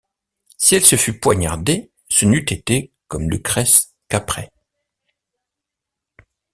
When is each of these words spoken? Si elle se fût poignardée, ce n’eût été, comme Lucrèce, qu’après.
Si 0.57 0.73
elle 0.73 0.83
se 0.83 0.95
fût 0.95 1.19
poignardée, 1.19 1.91
ce 2.09 2.25
n’eût 2.25 2.43
été, 2.51 2.91
comme 3.07 3.29
Lucrèce, 3.29 3.93
qu’après. 4.09 4.51